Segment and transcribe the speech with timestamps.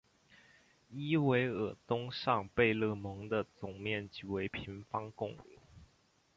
[0.89, 5.59] 伊韦尔东上贝勒蒙的总面积为平方公里。